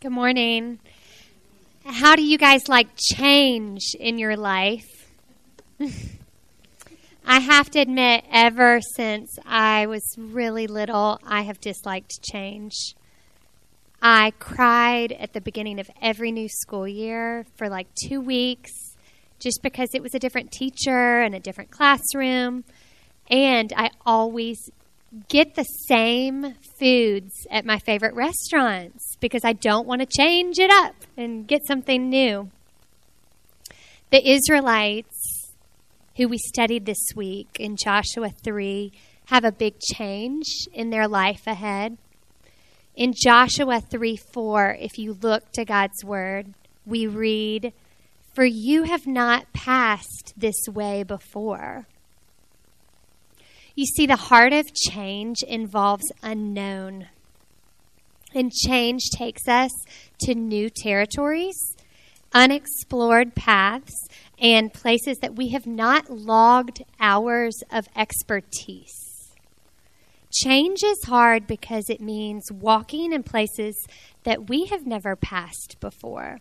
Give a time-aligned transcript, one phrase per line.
[0.00, 0.78] Good morning.
[1.84, 5.10] How do you guys like change in your life?
[7.26, 12.94] I have to admit, ever since I was really little, I have disliked change.
[14.00, 18.70] I cried at the beginning of every new school year for like two weeks
[19.40, 22.62] just because it was a different teacher and a different classroom.
[23.28, 24.70] And I always
[25.28, 30.70] get the same foods at my favorite restaurants because I don't want to change it
[30.70, 32.50] up and get something new.
[34.10, 35.52] The Israelites,
[36.16, 38.92] who we studied this week in Joshua 3,
[39.26, 41.98] have a big change in their life ahead.
[42.96, 46.54] In Joshua 3 4, if you look to God's word,
[46.84, 47.72] we read,
[48.34, 51.86] For you have not passed this way before.
[53.78, 57.06] You see, the heart of change involves unknown.
[58.34, 59.70] And change takes us
[60.22, 61.76] to new territories,
[62.34, 63.94] unexplored paths,
[64.36, 69.30] and places that we have not logged hours of expertise.
[70.32, 73.86] Change is hard because it means walking in places
[74.24, 76.40] that we have never passed before.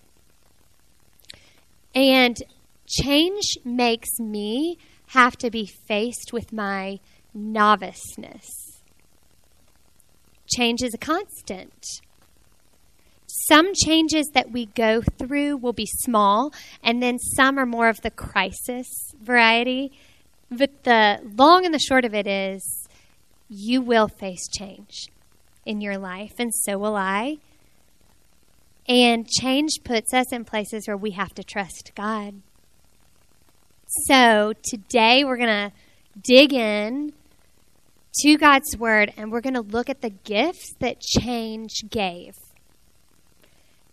[1.93, 2.35] And
[2.87, 6.99] change makes me have to be faced with my
[7.37, 8.47] noviceness.
[10.47, 11.85] Change is a constant.
[13.27, 18.01] Some changes that we go through will be small, and then some are more of
[18.01, 18.87] the crisis
[19.21, 19.91] variety.
[20.49, 22.87] But the long and the short of it is,
[23.49, 25.07] you will face change
[25.65, 27.37] in your life, and so will I.
[28.87, 32.41] And change puts us in places where we have to trust God.
[34.07, 35.73] So today we're going to
[36.23, 37.11] dig in
[38.21, 42.33] to God's Word and we're going to look at the gifts that change gave.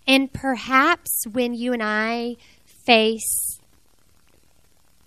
[0.06, 2.36] And perhaps when you and I
[2.86, 3.58] face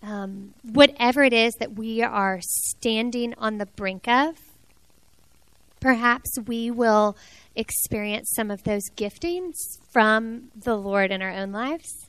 [0.02, 4.36] um, whatever it is that we are standing on the brink of,
[5.80, 7.18] perhaps we will
[7.56, 9.56] experience some of those giftings
[9.92, 12.08] from the Lord in our own lives.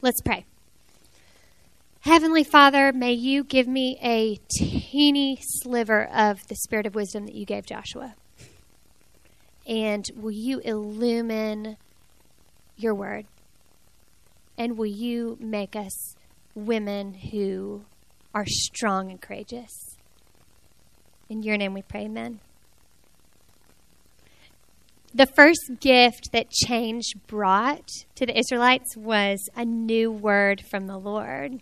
[0.00, 0.44] Let's pray.
[2.08, 7.34] Heavenly Father, may you give me a teeny sliver of the spirit of wisdom that
[7.34, 8.14] you gave Joshua.
[9.66, 11.76] And will you illumine
[12.78, 13.26] your word?
[14.56, 16.16] And will you make us
[16.54, 17.84] women who
[18.34, 19.98] are strong and courageous?
[21.28, 22.40] In your name we pray, amen.
[25.14, 30.96] The first gift that change brought to the Israelites was a new word from the
[30.96, 31.60] Lord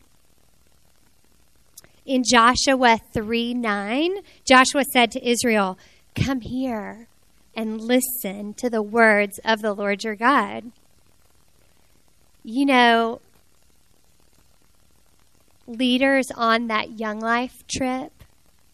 [2.06, 5.78] in Joshua 3 9, Joshua said to Israel,
[6.14, 7.08] Come here
[7.54, 10.70] and listen to the words of the Lord your God.
[12.44, 13.20] You know,
[15.66, 18.12] leaders on that Young Life trip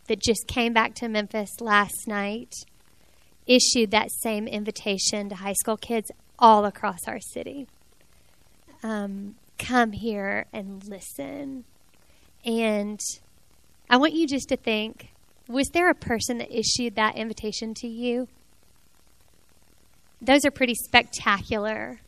[0.09, 2.53] that just came back to Memphis last night
[3.47, 7.67] issued that same invitation to high school kids all across our city.
[8.83, 11.65] Um, come here and listen.
[12.45, 13.01] And
[13.89, 15.09] I want you just to think
[15.49, 18.29] was there a person that issued that invitation to you?
[20.21, 22.01] Those are pretty spectacular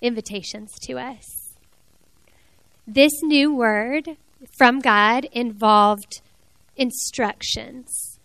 [0.00, 1.54] invitations to us.
[2.86, 4.16] This new word
[4.58, 6.20] from God involved
[6.76, 8.18] instructions.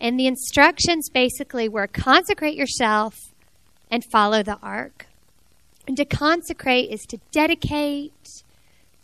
[0.00, 3.14] And the instructions basically were consecrate yourself
[3.90, 5.06] and follow the ark.
[5.86, 8.12] And to consecrate is to dedicate,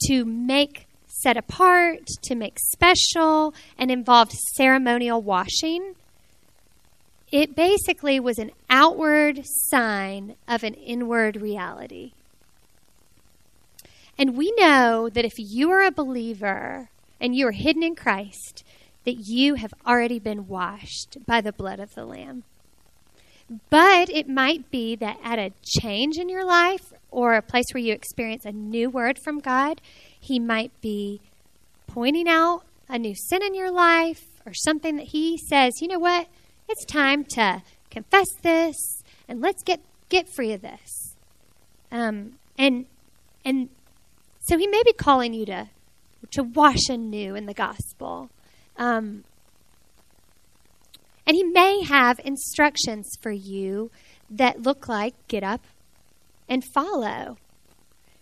[0.07, 0.86] to make
[1.27, 5.97] set apart, to make special, and involved ceremonial washing.
[7.33, 12.13] It basically was an outward sign of an inward reality.
[14.17, 18.63] And we know that if you are a believer and you are hidden in Christ,
[19.05, 22.45] that you have already been washed by the blood of the Lamb.
[23.69, 27.83] But it might be that at a change in your life or a place where
[27.83, 29.81] you experience a new word from God,
[30.27, 31.21] he might be
[31.87, 35.99] pointing out a new sin in your life or something that He says, you know
[35.99, 36.29] what?
[36.69, 38.77] It's time to confess this
[39.29, 41.15] and let's get, get free of this.
[41.91, 42.87] Um, and,
[43.45, 43.69] and
[44.41, 45.69] so He may be calling you to,
[46.33, 48.29] to wash anew in the gospel.
[48.77, 49.25] Um,
[51.27, 53.91] and He may have instructions for you
[54.29, 55.63] that look like get up
[56.49, 57.39] and follow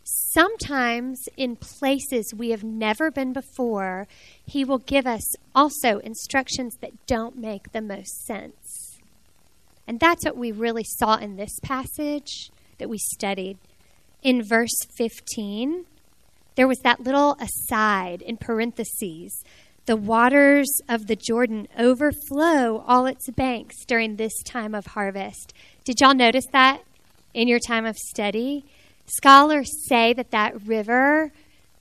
[0.04, 4.06] sometimes in places we have never been before,
[4.44, 9.00] He will give us also instructions that don't make the most sense.
[9.86, 13.58] And that's what we really saw in this passage that we studied.
[14.22, 15.84] In verse 15,
[16.56, 19.44] there was that little aside in parentheses.
[19.86, 25.52] The waters of the Jordan overflow all its banks during this time of harvest.
[25.84, 26.82] Did y'all notice that
[27.34, 28.64] in your time of study?
[29.06, 31.32] Scholars say that that river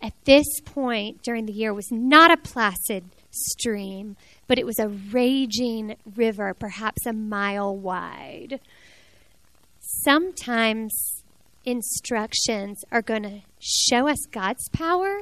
[0.01, 4.15] at this point during the year was not a placid stream,
[4.47, 8.59] but it was a raging river, perhaps a mile wide.
[9.79, 11.23] Sometimes
[11.65, 15.21] instructions are going to show us God's power,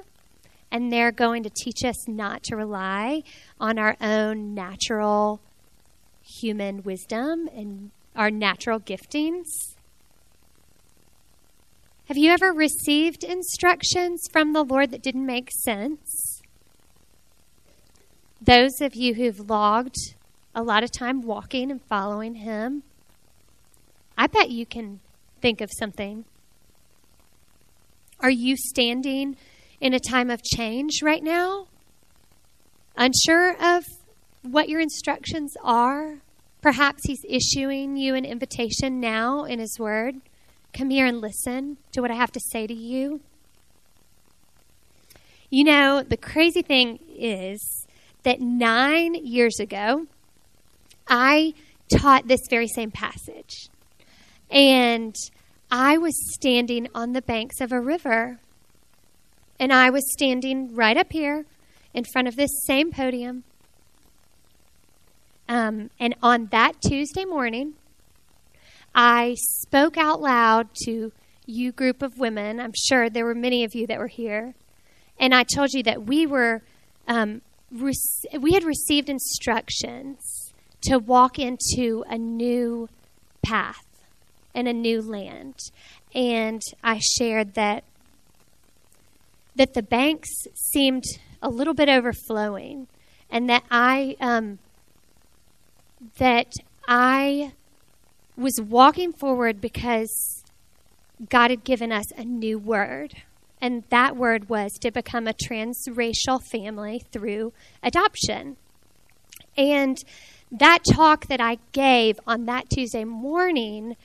[0.71, 3.21] and they're going to teach us not to rely
[3.59, 5.39] on our own natural
[6.23, 9.75] human wisdom and our natural giftings.
[12.05, 16.41] Have you ever received instructions from the Lord that didn't make sense?
[18.41, 19.95] Those of you who've logged
[20.55, 22.83] a lot of time walking and following Him,
[24.17, 24.99] I bet you can
[25.41, 26.25] think of something.
[28.19, 29.37] Are you standing
[29.79, 31.67] in a time of change right now?
[32.97, 33.83] Unsure of
[34.41, 36.17] what your instructions are?
[36.61, 40.15] Perhaps He's issuing you an invitation now in His Word.
[40.73, 43.21] Come here and listen to what I have to say to you.
[45.49, 47.85] You know, the crazy thing is
[48.23, 50.07] that nine years ago,
[51.07, 51.53] I
[51.89, 53.67] taught this very same passage.
[54.49, 55.13] And
[55.69, 58.39] I was standing on the banks of a river.
[59.59, 61.45] And I was standing right up here
[61.93, 63.43] in front of this same podium.
[65.49, 67.73] Um, and on that Tuesday morning,
[68.93, 71.11] I spoke out loud to
[71.45, 72.59] you group of women.
[72.59, 74.53] I'm sure there were many of you that were here.
[75.19, 76.61] And I told you that we were
[77.07, 77.41] um,
[77.71, 77.95] rec-
[78.39, 82.89] we had received instructions to walk into a new
[83.43, 83.85] path
[84.53, 85.55] and a new land.
[86.13, 87.83] And I shared that
[89.55, 91.03] that the banks seemed
[91.41, 92.87] a little bit overflowing,
[93.29, 94.59] and that I um,
[96.17, 96.51] that
[96.87, 97.53] I
[98.41, 100.43] was walking forward because
[101.29, 103.13] God had given us a new word.
[103.61, 107.53] And that word was to become a transracial family through
[107.83, 108.57] adoption.
[109.55, 110.03] And
[110.51, 113.95] that talk that I gave on that Tuesday morning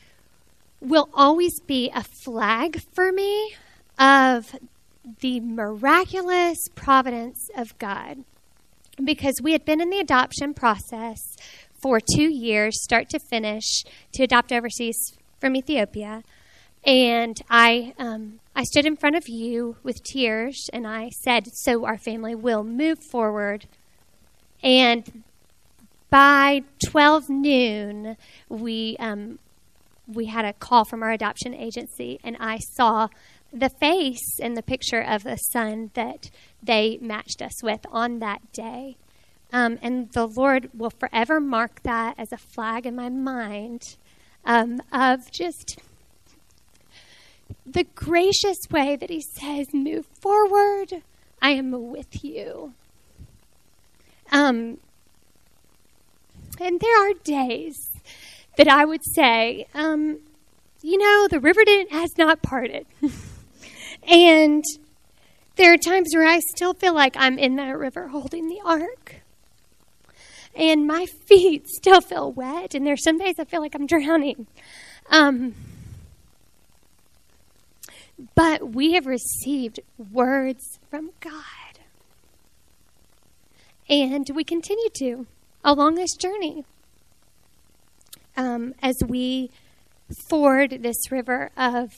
[0.80, 3.56] will always be a flag for me
[3.98, 4.54] of
[5.20, 8.24] the miraculous providence of God.
[9.02, 11.20] Because we had been in the adoption process
[11.80, 14.96] for two years, start to finish, to adopt overseas
[15.40, 16.22] from Ethiopia.
[16.84, 21.84] And I, um, I stood in front of you with tears and I said, So
[21.84, 23.66] our family will move forward.
[24.62, 25.24] And
[26.10, 28.16] by 12 noon,
[28.48, 29.38] we, um,
[30.06, 33.08] we had a call from our adoption agency, and I saw
[33.52, 36.30] the face and the picture of the son that
[36.62, 38.96] they matched us with on that day.
[39.52, 43.96] Um, and the Lord will forever mark that as a flag in my mind
[44.44, 45.78] um, of just
[47.64, 51.02] the gracious way that He says, Move forward.
[51.40, 52.72] I am with you.
[54.32, 54.78] Um,
[56.58, 57.76] and there are days
[58.56, 60.20] that I would say, um,
[60.82, 62.86] you know, the river didn't, has not parted.
[64.08, 64.64] and
[65.56, 69.15] there are times where I still feel like I'm in that river holding the ark
[70.56, 74.46] and my feet still feel wet, and there's some days I feel like I'm drowning.
[75.10, 75.54] Um,
[78.34, 79.80] but we have received
[80.12, 81.32] words from God.
[83.88, 85.26] And we continue to
[85.62, 86.64] along this journey
[88.36, 89.50] um, as we
[90.28, 91.92] ford this river of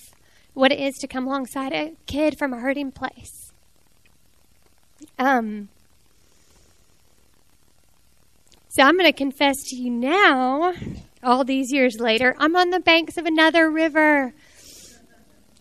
[0.55, 3.53] what it is to come alongside a kid from a hurting place.
[5.19, 5.69] Um,
[8.79, 10.73] so I'm going to confess to you now,
[11.25, 14.33] all these years later, I'm on the banks of another river.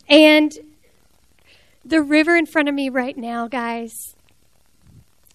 [0.08, 0.52] And
[1.84, 4.14] the river in front of me right now, guys,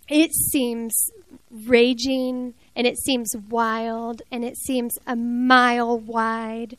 [0.08, 1.10] it seems
[1.50, 6.76] raging and it seems wild and it seems a mile wide.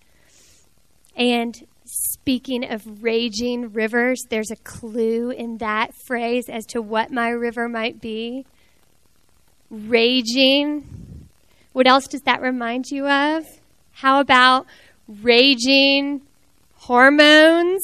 [1.18, 7.28] And speaking of raging rivers, there's a clue in that phrase as to what my
[7.28, 8.46] river might be
[9.74, 11.28] raging.
[11.74, 13.46] What else does that remind you of?
[13.94, 14.68] How about
[15.08, 16.22] raging
[16.76, 17.84] hormones?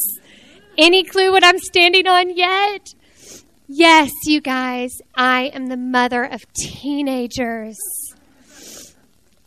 [0.78, 2.94] Any clue what I'm standing on yet?
[3.68, 7.78] Yes, you guys, I am the mother of teenagers.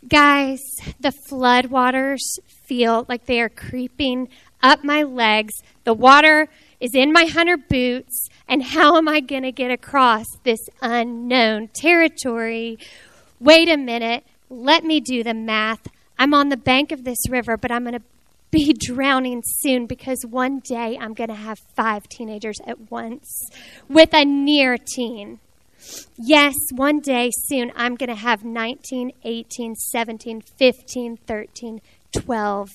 [0.09, 0.61] Guys,
[1.01, 2.21] the floodwaters
[2.67, 4.29] feel like they are creeping
[4.63, 5.55] up my legs.
[5.85, 6.49] The water
[6.81, 8.29] is in my hunter boots.
[8.49, 12.79] And how am I going to get across this unknown territory?
[13.41, 14.25] Wait a minute.
[14.51, 15.89] Let me do the math.
[16.19, 18.03] I'm on the bank of this river, but I'm going to
[18.51, 23.51] be drowning soon because one day I'm going to have five teenagers at once
[23.89, 25.41] with a near teen.
[26.17, 31.81] Yes, one day soon I'm going to have 19, 18, 17, 15, 13,
[32.13, 32.71] 12.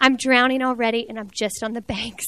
[0.00, 2.26] I'm drowning already and I'm just on the banks.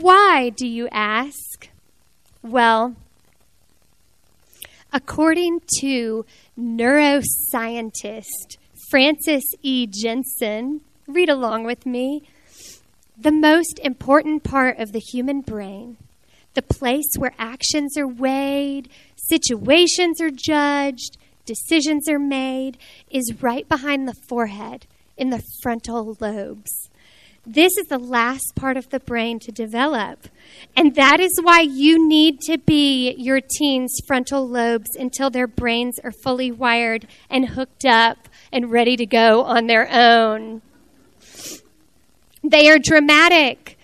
[0.00, 1.68] Why, do you ask?
[2.42, 2.96] Well,
[4.92, 6.26] according to
[6.58, 8.56] neuroscientist
[8.90, 9.86] Frances E.
[9.86, 12.24] Jensen, read along with me.
[13.16, 15.96] The most important part of the human brain,
[16.54, 22.78] the place where actions are weighed, situations are judged, decisions are made,
[23.10, 24.86] is right behind the forehead
[25.16, 26.90] in the frontal lobes.
[27.46, 30.28] This is the last part of the brain to develop.
[30.74, 35.98] And that is why you need to be your teen's frontal lobes until their brains
[36.02, 40.62] are fully wired and hooked up and ready to go on their own.
[42.42, 43.78] They are dramatic.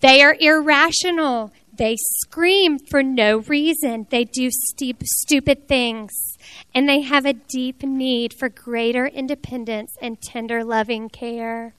[0.00, 1.50] They are irrational.
[1.72, 4.06] They scream for no reason.
[4.10, 6.12] They do stupid things.
[6.74, 11.74] And they have a deep need for greater independence and tender, loving care.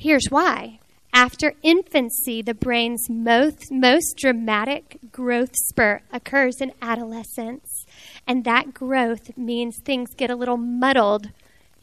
[0.00, 0.78] Here's why.
[1.12, 7.84] After infancy, the brain's most, most dramatic growth spurt occurs in adolescence.
[8.26, 11.28] And that growth means things get a little muddled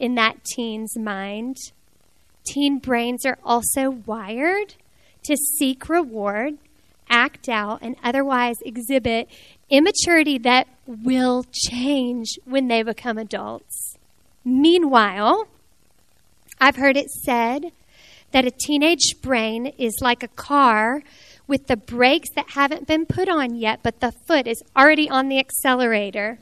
[0.00, 1.58] in that teen's mind.
[2.44, 4.74] Teen brains are also wired
[5.22, 6.54] to seek reward,
[7.08, 9.28] act out, and otherwise exhibit
[9.70, 13.96] immaturity that will change when they become adults.
[14.44, 15.46] Meanwhile,
[16.60, 17.70] I've heard it said
[18.32, 21.02] that a teenage brain is like a car
[21.46, 25.28] with the brakes that haven't been put on yet, but the foot is already on
[25.28, 26.38] the accelerator.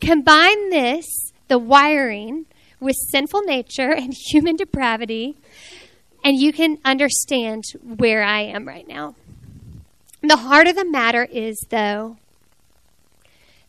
[0.00, 1.04] Combine this,
[1.48, 2.46] the wiring,
[2.80, 5.36] with sinful nature and human depravity,
[6.24, 9.14] and you can understand where I am right now.
[10.22, 12.16] The heart of the matter is, though,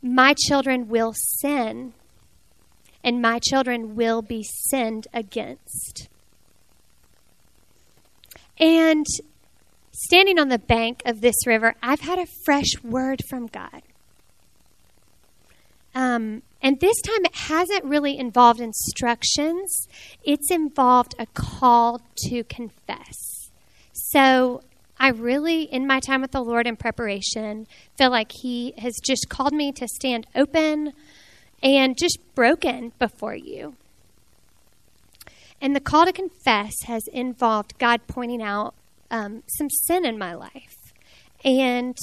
[0.01, 1.93] my children will sin,
[3.03, 6.08] and my children will be sinned against.
[8.59, 9.05] And
[9.91, 13.81] standing on the bank of this river, I've had a fresh word from God.
[15.95, 19.87] Um, and this time it hasn't really involved instructions,
[20.23, 23.49] it's involved a call to confess.
[23.93, 24.61] So
[24.99, 29.29] I really, in my time with the Lord in preparation, feel like He has just
[29.29, 30.93] called me to stand open
[31.63, 33.75] and just broken before you.
[35.61, 38.73] And the call to confess has involved God pointing out
[39.11, 40.93] um, some sin in my life.
[41.43, 41.97] And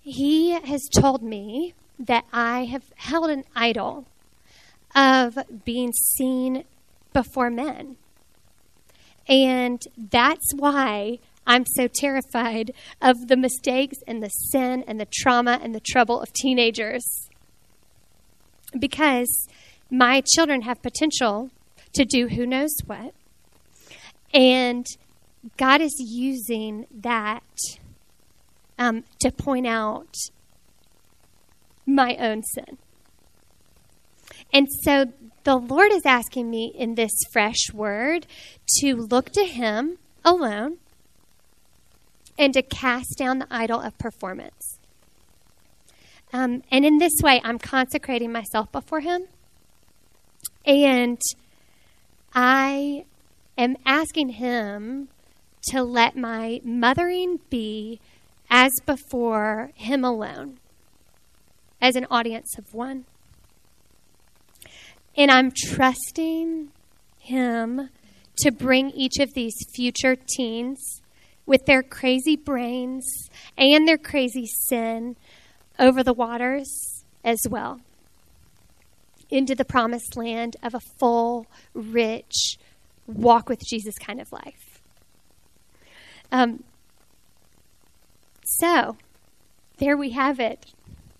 [0.00, 4.06] He has told me that I have held an idol
[4.94, 6.64] of being seen
[7.12, 7.96] before men.
[9.28, 15.58] And that's why I'm so terrified of the mistakes and the sin and the trauma
[15.62, 17.28] and the trouble of teenagers.
[18.78, 19.48] Because
[19.90, 21.50] my children have potential
[21.94, 23.14] to do who knows what.
[24.32, 24.86] And
[25.56, 27.42] God is using that
[28.78, 30.14] um, to point out
[31.86, 32.78] my own sin.
[34.52, 35.06] And so
[35.44, 38.26] the Lord is asking me in this fresh word
[38.78, 40.78] to look to Him alone
[42.38, 44.78] and to cast down the idol of performance.
[46.32, 49.24] Um, and in this way, I'm consecrating myself before Him.
[50.64, 51.20] And
[52.34, 53.04] I
[53.56, 55.08] am asking Him
[55.70, 58.00] to let my mothering be
[58.50, 60.58] as before Him alone,
[61.80, 63.04] as an audience of one.
[65.16, 66.68] And I'm trusting
[67.18, 67.90] Him
[68.38, 71.02] to bring each of these future teens
[71.44, 73.04] with their crazy brains
[73.56, 75.16] and their crazy sin
[75.78, 77.80] over the waters as well
[79.30, 82.58] into the promised land of a full, rich,
[83.06, 84.80] walk with Jesus kind of life.
[86.30, 86.64] Um,
[88.44, 88.96] so,
[89.78, 90.66] there we have it.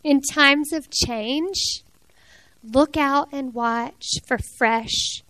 [0.05, 1.83] In times of change,
[2.62, 5.23] look out and watch for fresh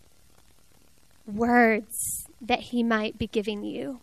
[1.26, 4.00] words that He might be giving you.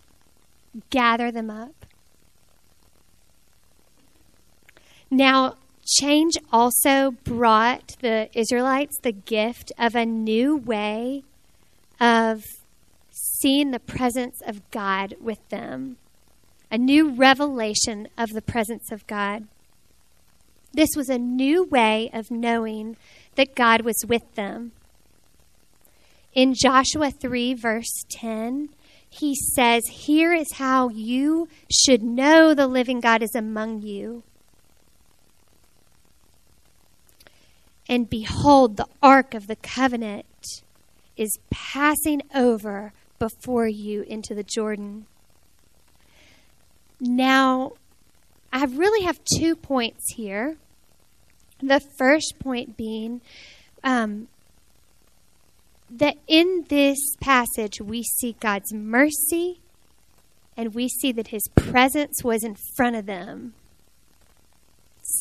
[0.90, 1.86] Gather them up.
[5.10, 11.24] Now, Change also brought the Israelites the gift of a new way
[12.00, 12.44] of
[13.12, 15.98] seeing the presence of God with them,
[16.72, 19.48] a new revelation of the presence of God.
[20.74, 22.98] This was a new way of knowing
[23.36, 24.72] that God was with them.
[26.34, 28.70] In Joshua 3, verse 10,
[29.10, 34.24] he says, Here is how you should know the living God is among you.
[37.88, 40.26] And behold, the ark of the covenant
[41.16, 45.06] is passing over before you into the Jordan.
[47.00, 47.74] Now,
[48.52, 50.58] I really have two points here.
[51.62, 53.22] The first point being
[53.84, 54.28] um,
[55.90, 59.62] that in this passage we see God's mercy
[60.58, 63.54] and we see that his presence was in front of them.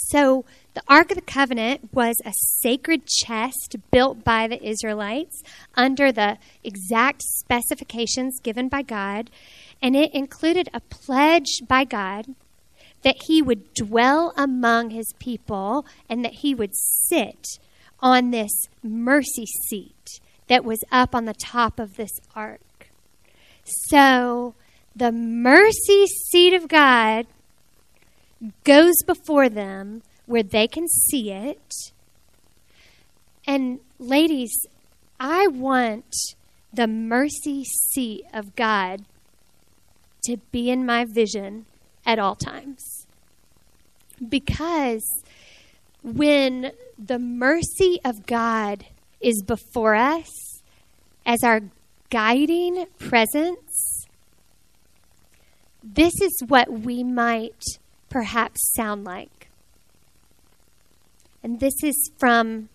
[0.09, 0.45] So,
[0.75, 5.43] the Ark of the Covenant was a sacred chest built by the Israelites
[5.77, 9.31] under the exact specifications given by God,
[9.81, 12.27] and it included a pledge by God
[13.03, 17.47] that he would dwell among his people and that he would sit
[18.01, 22.61] on this mercy seat that was up on the top of this ark.
[23.65, 24.55] So,
[24.97, 27.27] the mercy seat of God
[28.65, 31.75] goes before them where they can see it.
[33.47, 34.67] And ladies,
[35.21, 36.15] I want
[36.73, 39.05] the mercy seat of God
[40.25, 41.67] to be in my vision
[42.07, 43.07] at all times.
[44.27, 45.05] Because
[46.03, 48.87] when the mercy of God
[49.21, 50.63] is before us
[51.27, 51.61] as our
[52.11, 54.07] guiding presence,
[55.83, 57.63] this is what we might
[58.15, 59.49] perhaps sound like.
[61.43, 62.69] And this is from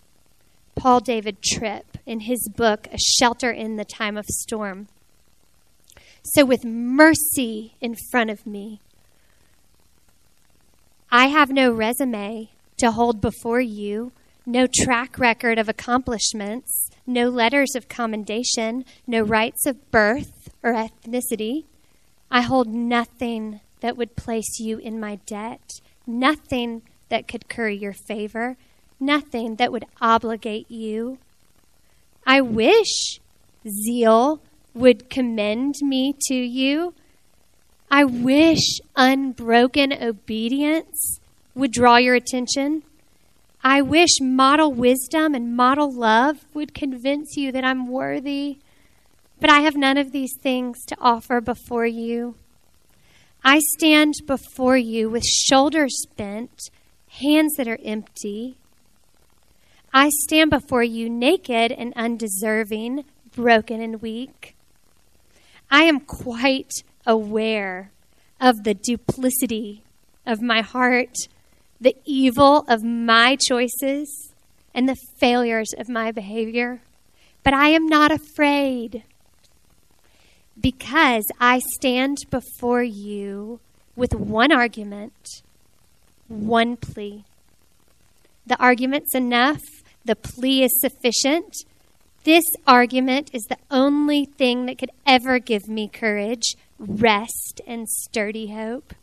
[0.76, 4.88] Paul David Tripp in his book, A Shelter in the Time of Storm.
[6.22, 8.80] So, with mercy in front of me,
[11.10, 14.12] I have no resume to hold before you,
[14.44, 21.64] no track record of accomplishments, no letters of commendation, no rights of birth or ethnicity.
[22.30, 27.92] I hold nothing that would place you in my debt, nothing that could curry your
[27.92, 28.56] favor,
[28.98, 31.18] nothing that would obligate you.
[32.26, 33.20] I wish
[33.66, 34.40] zeal
[34.74, 36.94] would commend me to you.
[37.90, 41.20] I wish unbroken obedience
[41.54, 42.84] would draw your attention.
[43.62, 48.58] I wish model wisdom and model love would convince you that I'm worthy.
[49.40, 52.36] But I have none of these things to offer before you.
[53.42, 56.70] I stand before you with shoulders bent
[57.08, 58.58] hands that are empty.
[59.94, 64.54] I stand before you naked and undeserving, broken and weak.
[65.70, 66.70] I am quite
[67.06, 67.90] aware
[68.40, 69.84] of the duplicity
[70.26, 71.16] of my heart,
[71.80, 74.32] the evil of my choices,
[74.74, 76.82] and the failures of my behavior.
[77.42, 79.02] But I am not afraid
[80.60, 83.60] because I stand before you
[83.96, 85.42] with one argument
[86.30, 87.24] one plea.
[88.46, 89.60] The argument's enough,
[90.04, 91.54] the plea is sufficient.
[92.24, 98.52] This argument is the only thing that could ever give me courage, rest, and sturdy
[98.52, 98.94] hope.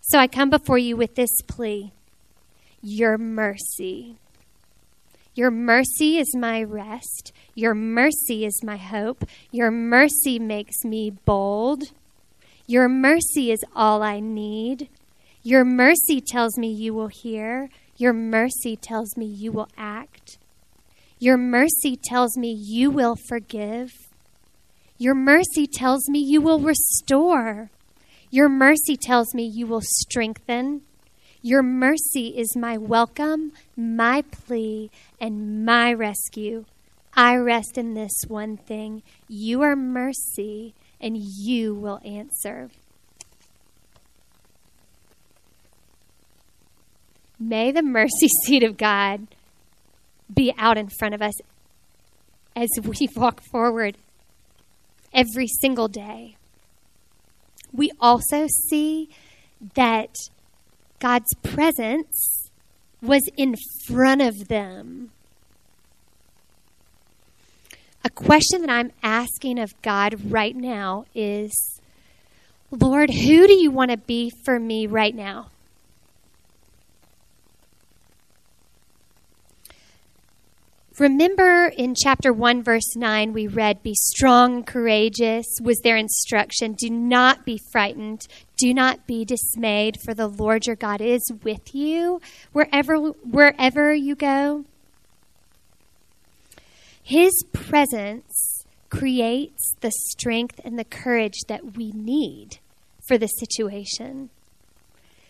[0.00, 1.92] So I come before you with this plea
[2.82, 4.16] Your mercy.
[5.34, 7.32] Your mercy is my rest.
[7.54, 9.24] Your mercy is my hope.
[9.50, 11.84] Your mercy makes me bold.
[12.66, 14.90] Your mercy is all I need.
[15.42, 17.70] Your mercy tells me you will hear.
[17.96, 20.38] Your mercy tells me you will act.
[21.18, 23.90] Your mercy tells me you will forgive.
[24.98, 27.70] Your mercy tells me you will restore.
[28.30, 30.82] Your mercy tells me you will strengthen.
[31.44, 36.64] Your mercy is my welcome, my plea, and my rescue.
[37.14, 42.70] I rest in this one thing you are mercy, and you will answer.
[47.40, 49.26] May the mercy seat of God
[50.32, 51.34] be out in front of us
[52.54, 53.96] as we walk forward
[55.12, 56.36] every single day.
[57.72, 59.10] We also see
[59.74, 60.14] that
[61.02, 62.48] God's presence
[63.02, 63.56] was in
[63.88, 65.10] front of them.
[68.04, 71.80] A question that I'm asking of God right now is
[72.70, 75.48] Lord, who do you want to be for me right now?
[80.98, 86.74] Remember in chapter 1, verse 9, we read, Be strong, courageous, was their instruction.
[86.74, 88.26] Do not be frightened.
[88.58, 92.20] Do not be dismayed, for the Lord your God is with you
[92.52, 94.66] wherever, wherever you go.
[97.02, 102.58] His presence creates the strength and the courage that we need
[103.08, 104.28] for the situation.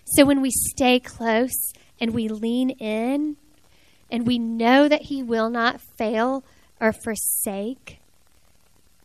[0.04, 3.36] So when we stay close and we lean in,
[4.12, 6.44] and we know that He will not fail
[6.78, 7.98] or forsake,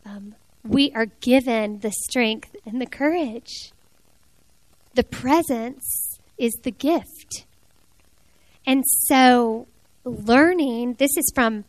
[0.05, 3.71] um, we are given the strength and the courage.
[4.95, 7.45] The presence is the gift.
[8.65, 9.67] And so,
[10.03, 11.63] learning, this is from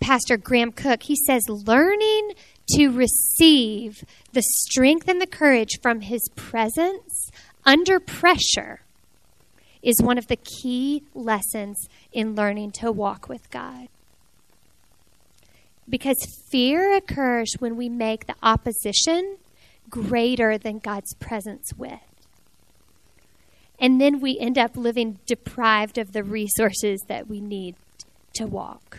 [0.00, 1.02] Pastor Graham Cooke.
[1.02, 2.32] He says, learning
[2.70, 7.30] to receive the strength and the courage from his presence
[7.66, 8.80] under pressure
[9.82, 13.88] is one of the key lessons in learning to walk with God.
[15.88, 16.16] Because
[16.50, 19.36] fear occurs when we make the opposition
[19.90, 22.00] greater than God's presence with.
[23.78, 27.74] And then we end up living deprived of the resources that we need
[28.34, 28.98] to walk.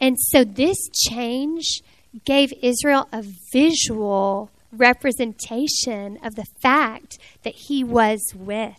[0.00, 0.76] And so this
[1.08, 1.82] change
[2.24, 8.78] gave Israel a visual representation of the fact that he was with.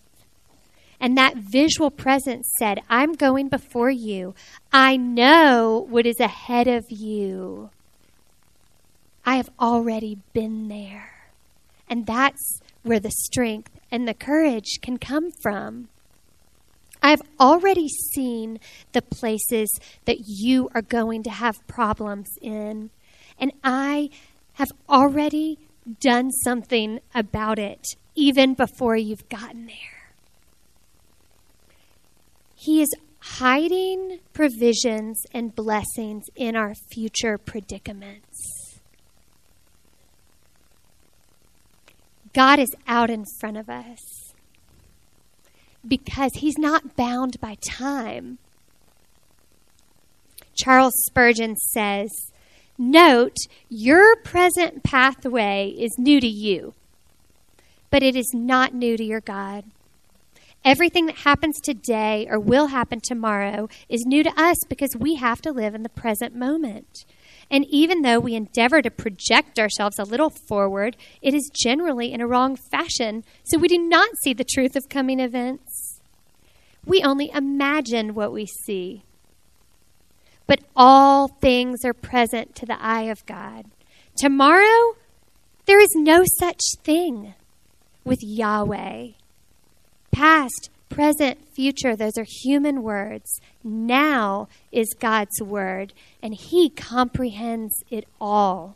[1.00, 4.34] And that visual presence said, I'm going before you.
[4.72, 7.70] I know what is ahead of you.
[9.26, 11.30] I have already been there.
[11.90, 15.90] And that's where the strength and the courage can come from.
[17.02, 18.60] I've already seen
[18.94, 22.90] the places that you are going to have problems in.
[23.40, 24.10] And I
[24.54, 25.60] have already
[26.02, 29.97] done something about it even before you've gotten there.
[32.60, 32.89] He is
[33.20, 38.80] hiding provisions and blessings in our future predicaments.
[42.34, 44.34] God is out in front of us
[45.88, 48.39] because he's not bound by time.
[50.56, 52.10] Charles Spurgeon says,
[52.76, 53.38] Note,
[53.70, 56.74] your present pathway is new to you,
[57.91, 59.63] but it is not new to your God.
[60.65, 65.41] Everything that happens today or will happen tomorrow is new to us because we have
[65.41, 67.06] to live in the present moment.
[67.50, 72.20] And even though we endeavor to project ourselves a little forward, it is generally in
[72.20, 76.02] a wrong fashion, so we do not see the truth of coming events.
[76.86, 79.04] We only imagine what we see.
[80.46, 83.65] But all things are present to the eye of God.
[84.17, 84.96] Tomorrow,
[85.65, 87.34] there is no such thing
[88.04, 89.10] with Yahweh.
[90.12, 93.39] Past, present, future, those are human words.
[93.63, 98.76] Now is God's word, and He comprehends it all.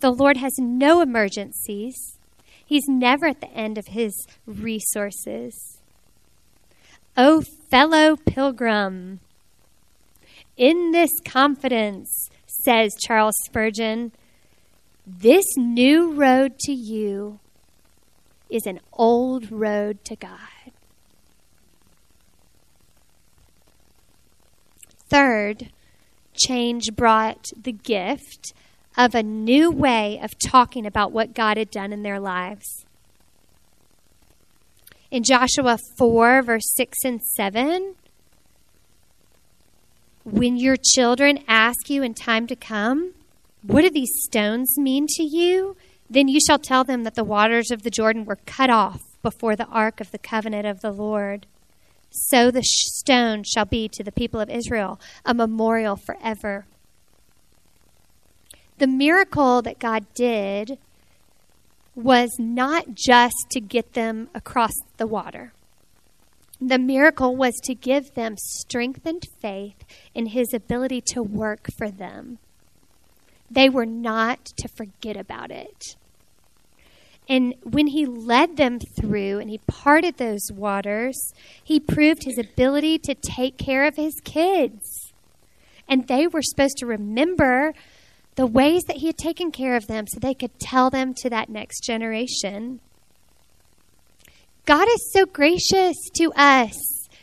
[0.00, 1.94] The Lord has no emergencies,
[2.64, 4.14] He's never at the end of His
[4.46, 5.80] resources.
[7.16, 9.20] O fellow pilgrim,
[10.56, 14.12] in this confidence, says Charles Spurgeon,
[15.06, 17.40] this new road to you
[18.50, 20.38] is an old road to God.
[25.08, 25.70] Third,
[26.34, 28.52] change brought the gift
[28.96, 32.84] of a new way of talking about what God had done in their lives.
[35.10, 37.96] In Joshua 4, verse 6 and 7,
[40.24, 43.14] when your children ask you in time to come,
[43.62, 45.76] What do these stones mean to you?
[46.12, 49.54] Then you shall tell them that the waters of the Jordan were cut off before
[49.54, 51.46] the ark of the covenant of the Lord.
[52.10, 56.66] So the stone shall be to the people of Israel a memorial forever.
[58.78, 60.78] The miracle that God did
[61.94, 65.52] was not just to get them across the water.
[66.60, 72.38] The miracle was to give them strengthened faith in his ability to work for them.
[73.50, 75.96] They were not to forget about it.
[77.30, 82.98] And when he led them through and he parted those waters, he proved his ability
[82.98, 85.12] to take care of his kids.
[85.88, 87.72] And they were supposed to remember
[88.34, 91.30] the ways that he had taken care of them so they could tell them to
[91.30, 92.80] that next generation.
[94.66, 96.74] God is so gracious to us.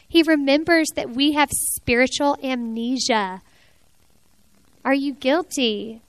[0.07, 3.41] He remembers that we have spiritual amnesia.
[4.85, 6.01] Are you guilty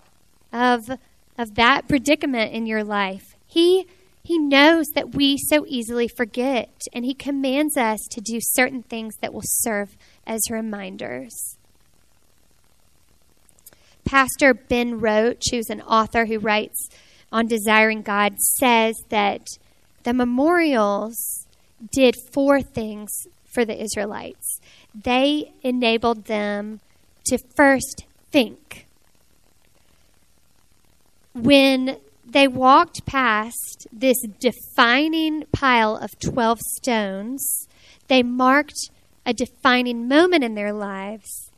[0.53, 0.89] of,
[1.37, 3.28] of that predicament in your life?
[3.49, 3.87] He
[4.29, 9.17] he knows that we so easily forget, and He commands us to do certain things
[9.23, 11.57] that will serve as reminders.
[14.05, 16.91] Pastor Ben Roach, who's an author who writes
[17.33, 19.47] on Desiring God, says that
[20.03, 21.47] the memorials
[21.91, 24.61] did four things for the Israelites.
[24.95, 26.81] They enabled them
[27.29, 28.87] to first think.
[31.33, 31.97] When
[32.31, 37.67] they walked past this defining pile of 12 stones,
[38.09, 38.91] they marked
[39.25, 41.51] a defining moment in their lives,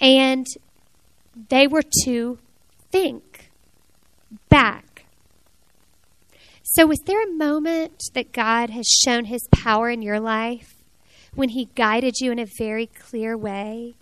[0.00, 0.46] and
[1.48, 2.38] they were to
[2.90, 3.50] think
[4.48, 5.04] back.
[6.62, 10.74] So, was there a moment that God has shown his power in your life
[11.34, 13.94] when he guided you in a very clear way?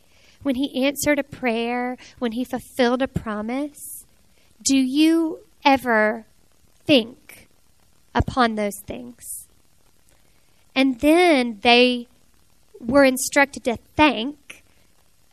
[0.42, 1.96] When he answered a prayer?
[2.18, 4.04] When he fulfilled a promise?
[4.62, 6.24] Do you ever
[6.84, 7.48] think
[8.14, 9.48] upon those things?
[10.74, 12.06] And then they
[12.80, 14.62] were instructed to thank,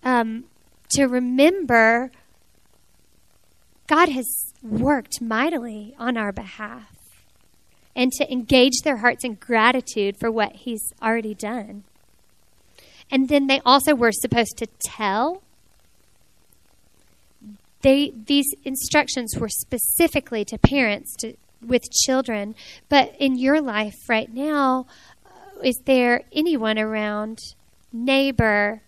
[0.04, 0.46] um,
[0.92, 2.12] to remember
[3.88, 4.26] God has
[4.64, 6.96] worked mightily on our behalf,
[7.96, 11.84] and to engage their hearts in gratitude for what He's already done.
[13.12, 15.44] And then they also were supposed to tell.
[17.86, 22.56] They, these instructions were specifically to parents to, with children,
[22.90, 24.88] but in your life right now,
[25.24, 27.38] uh, is there anyone around,
[27.94, 28.82] neighbor,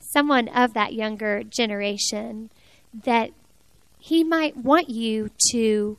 [0.00, 2.50] someone of that younger generation,
[3.04, 3.30] that
[4.00, 5.96] he might want you to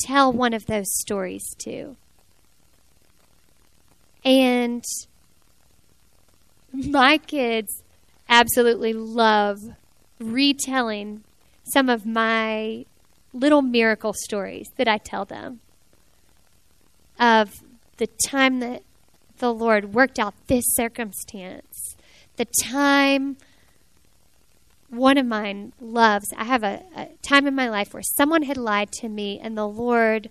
[0.00, 1.94] tell one of those stories to?
[4.24, 4.82] And
[6.72, 7.84] my kids
[8.28, 9.60] absolutely love
[10.18, 11.22] retelling
[11.72, 12.84] some of my
[13.32, 15.60] little miracle stories that I tell them
[17.18, 17.50] of
[17.96, 18.82] the time that
[19.38, 21.96] the Lord worked out this circumstance.
[22.36, 23.36] The time
[24.88, 28.56] one of mine loves, I have a, a, time in my life where someone had
[28.56, 30.30] lied to me and the Lord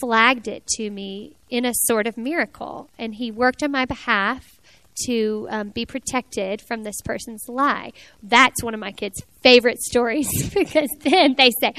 [0.00, 2.88] flagged it to me in a sort of miracle.
[2.98, 4.57] And He worked on my behalf
[5.06, 7.92] to um, be protected from this person's lie.
[8.22, 11.72] That's one of my kids' favorite stories because then they say,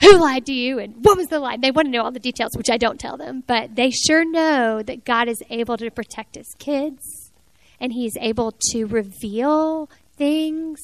[0.00, 1.56] who lied to you and what was the lie?
[1.56, 4.24] They want to know all the details, which I don't tell them, but they sure
[4.24, 7.32] know that God is able to protect his kids
[7.80, 10.78] and he's able to reveal things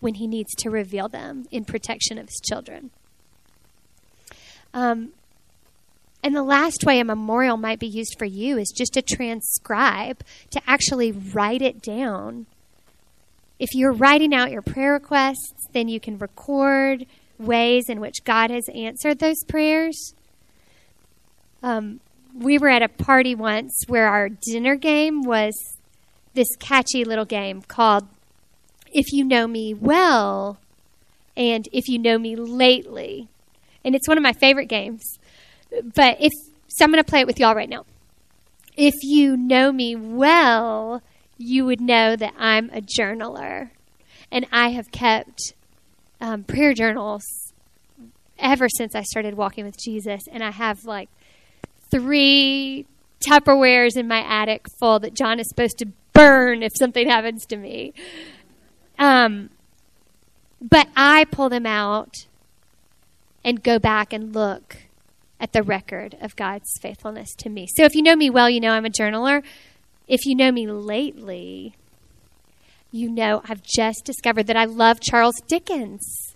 [0.00, 2.90] when he needs to reveal them in protection of his children.
[4.72, 5.12] Um,
[6.22, 10.22] and the last way a memorial might be used for you is just to transcribe,
[10.50, 12.46] to actually write it down.
[13.58, 17.06] If you're writing out your prayer requests, then you can record
[17.38, 20.14] ways in which God has answered those prayers.
[21.62, 22.00] Um,
[22.34, 25.54] we were at a party once where our dinner game was
[26.34, 28.06] this catchy little game called
[28.92, 30.58] If You Know Me Well
[31.36, 33.28] and If You Know Me Lately.
[33.84, 35.18] And it's one of my favorite games.
[35.94, 36.32] But if
[36.68, 37.84] so I'm going to play it with y'all right now.
[38.76, 41.02] If you know me well,
[41.36, 43.70] you would know that I'm a journaler.
[44.30, 45.54] And I have kept
[46.20, 47.24] um, prayer journals
[48.38, 51.08] ever since I started walking with Jesus, and I have like
[51.90, 52.86] three
[53.26, 57.56] Tupperwares in my attic full that John is supposed to burn if something happens to
[57.56, 57.92] me.
[58.98, 59.50] Um,
[60.62, 62.14] but I pull them out
[63.44, 64.76] and go back and look
[65.40, 67.66] at the record of God's faithfulness to me.
[67.74, 69.42] So if you know me well, you know I'm a journaler.
[70.06, 71.74] If you know me lately,
[72.92, 76.34] you know I've just discovered that I love Charles Dickens.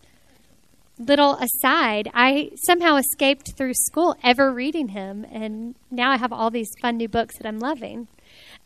[0.99, 6.51] Little aside, I somehow escaped through school ever reading him, and now I have all
[6.51, 8.07] these fun new books that I'm loving.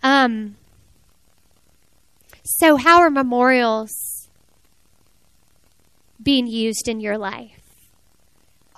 [0.02, 0.56] Um,
[2.44, 4.28] so, how are memorials
[6.22, 7.57] being used in your life?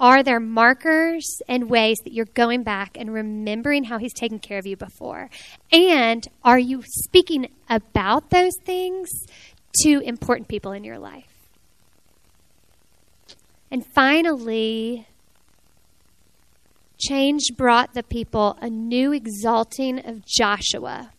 [0.00, 4.58] Are there markers and ways that you're going back and remembering how He's taken care
[4.58, 5.28] of you before?
[5.70, 9.10] And are you speaking about those things
[9.82, 11.26] to important people in your life?
[13.70, 15.06] And finally,
[16.98, 21.10] change brought the people a new exalting of Joshua.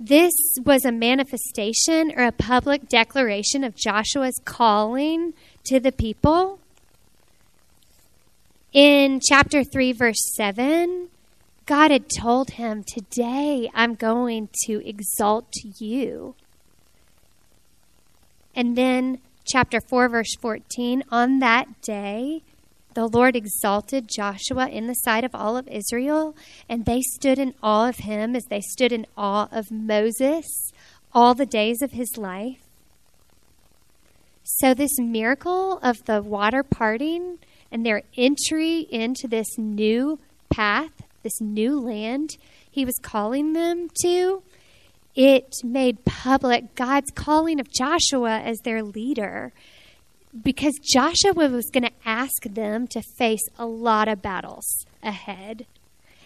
[0.00, 0.32] This
[0.64, 5.34] was a manifestation or a public declaration of Joshua's calling
[5.68, 6.58] to the people.
[8.72, 11.08] In chapter 3, verse 7,
[11.66, 16.34] God had told him, Today I'm going to exalt you.
[18.54, 22.42] And then, chapter 4, verse 14, on that day,
[22.94, 26.34] the Lord exalted Joshua in the sight of all of Israel,
[26.68, 30.72] and they stood in awe of him as they stood in awe of Moses
[31.12, 32.67] all the days of his life.
[34.50, 37.38] So, this miracle of the water parting
[37.70, 42.38] and their entry into this new path, this new land
[42.70, 44.42] he was calling them to,
[45.14, 49.52] it made public God's calling of Joshua as their leader
[50.42, 55.66] because Joshua was going to ask them to face a lot of battles ahead.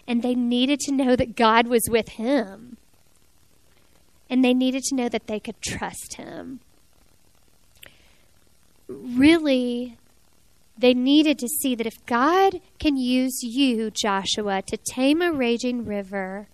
[0.07, 2.77] And they needed to know that God was with him.
[4.29, 6.61] And they needed to know that they could trust him.
[8.93, 9.97] Really,
[10.77, 15.85] they needed to see that if God can use you, Joshua, to tame a raging
[15.85, 16.47] river,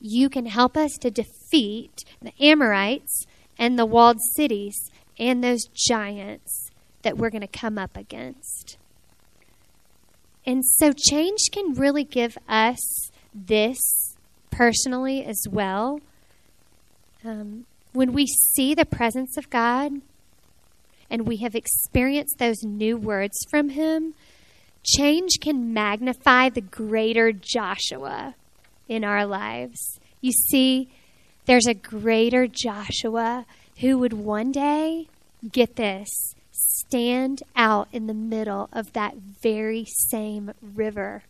[0.00, 3.26] you can help us to defeat the Amorites
[3.58, 6.70] and the walled cities and those giants
[7.02, 8.76] that we're going to come up against.
[10.46, 14.16] And so change can really give us this
[14.50, 16.00] personally as well.
[17.24, 20.00] Um, when we see the presence of God
[21.10, 24.14] and we have experienced those new words from Him,
[24.84, 28.34] change can magnify the greater Joshua
[28.88, 30.00] in our lives.
[30.20, 30.88] You see,
[31.46, 33.46] there's a greater Joshua
[33.80, 35.06] who would one day,
[35.52, 41.22] get this, stand out in the middle of that very same river.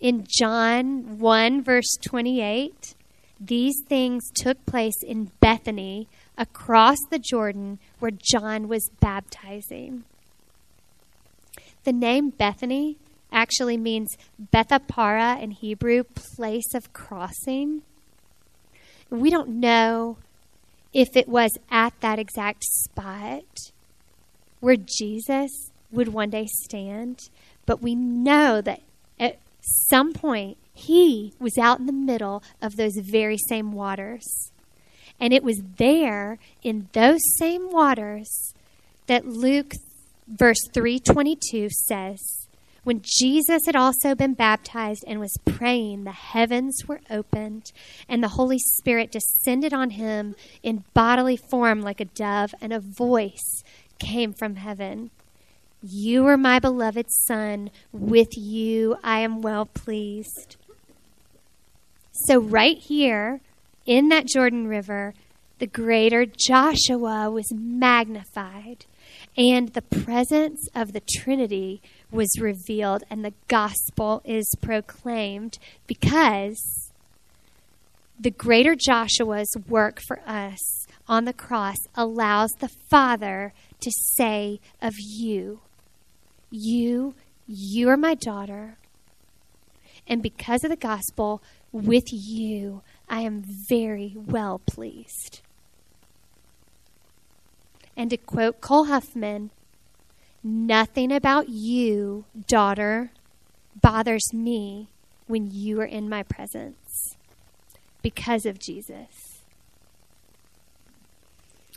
[0.00, 2.94] In John 1, verse 28,
[3.40, 10.04] these things took place in Bethany across the Jordan where John was baptizing.
[11.84, 12.96] The name Bethany
[13.32, 14.16] actually means
[14.52, 17.82] Bethabara in Hebrew, place of crossing.
[19.10, 20.18] We don't know
[20.92, 23.44] if it was at that exact spot
[24.60, 25.50] where Jesus
[25.90, 27.18] would one day stand,
[27.66, 28.80] but we know that
[29.18, 29.38] at
[29.90, 34.51] some point he was out in the middle of those very same waters.
[35.22, 38.52] And it was there in those same waters
[39.06, 39.74] that Luke
[40.26, 42.18] verse 322 says
[42.82, 47.70] when Jesus had also been baptized and was praying, the heavens were opened,
[48.08, 52.80] and the Holy Spirit descended on him in bodily form like a dove, and a
[52.80, 53.62] voice
[54.00, 55.12] came from heaven
[55.80, 60.56] You are my beloved Son, with you I am well pleased.
[62.10, 63.40] So, right here
[63.86, 65.14] in that Jordan River,
[65.58, 68.84] the greater Joshua was magnified,
[69.36, 76.90] and the presence of the Trinity was revealed and the gospel is proclaimed because
[78.18, 84.94] the greater Joshua's work for us on the cross allows the Father to say of
[84.98, 85.60] you,
[86.50, 87.14] You,
[87.46, 88.76] you are my daughter.
[90.06, 91.42] And because of the gospel,
[91.72, 92.82] with you,
[93.12, 95.42] I am very well pleased.
[97.94, 99.50] And to quote Cole Huffman,
[100.42, 103.12] Nothing about you, daughter,
[103.78, 104.88] bothers me
[105.26, 107.14] when you are in my presence
[108.00, 109.42] because of Jesus.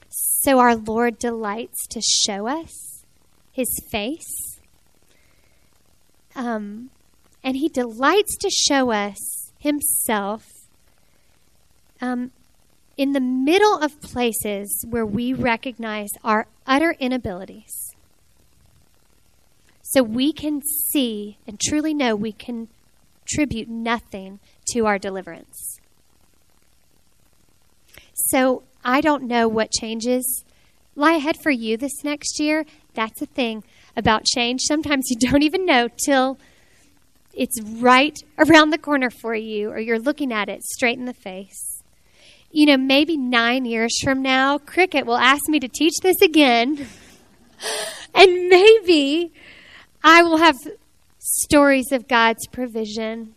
[0.08, 3.04] So our Lord delights to show us
[3.52, 4.58] his face.
[6.34, 6.92] Um,
[7.44, 10.55] and he delights to show us himself
[12.02, 12.32] um,
[12.98, 17.96] in the middle of places where we recognize our utter inabilities
[19.82, 22.68] so we can see and truly know we can
[23.26, 24.40] contribute nothing
[24.72, 25.80] to our deliverance.
[28.14, 30.44] So I don't know what changes
[30.96, 32.66] lie ahead for you this next year.
[32.94, 33.64] That's the thing
[33.98, 34.62] about change.
[34.64, 36.38] Sometimes you don't even know till
[37.34, 41.14] it's right around the corner for you or you're looking at it straight in the
[41.14, 41.75] face.
[42.56, 46.88] You know, maybe nine years from now, Cricket will ask me to teach this again.
[48.16, 49.34] and maybe
[50.02, 50.56] I will have
[51.20, 53.36] stories of God's provision.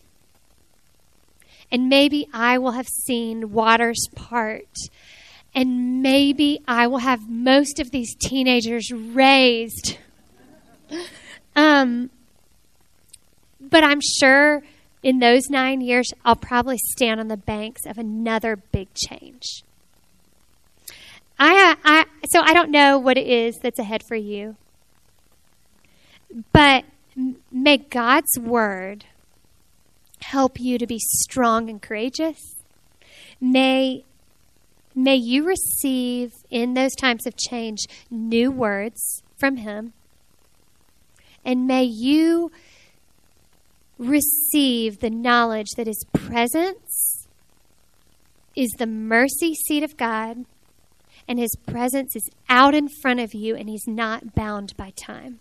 [1.73, 4.73] And maybe I will have seen waters part.
[5.53, 9.99] And maybe I will have most of these teenagers raised.
[11.57, 12.11] Um,
[13.61, 14.63] but I'm sure
[15.03, 19.63] in those nine years, I'll probably stand on the banks of another big change.
[21.39, 24.57] I, I, so I don't know what it is that's ahead for you.
[26.53, 26.85] But
[27.51, 29.05] may God's word
[30.21, 32.57] help you to be strong and courageous.
[33.41, 34.05] May
[34.95, 39.93] may you receive in those times of change new words from him.
[41.45, 42.51] And may you
[43.99, 47.27] receive the knowledge that His presence
[48.57, 50.45] is the mercy seat of God,
[51.27, 55.41] and His presence is out in front of you, and He's not bound by time.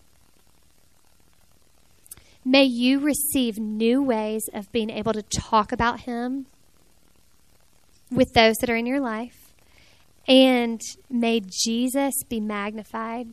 [2.44, 6.46] May you receive new ways of being able to talk about Him
[8.12, 9.54] with those that are in your life.
[10.28, 13.28] And may Jesus be magnified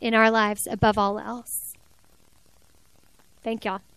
[0.00, 1.61] in our lives above all else.
[3.42, 3.91] Thank y'all.